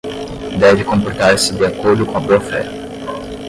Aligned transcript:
deve 0.59 0.83
comportar-se 0.83 1.53
de 1.53 1.63
acordo 1.67 2.07
com 2.07 2.17
a 2.17 2.19
boa-fé 2.19 2.63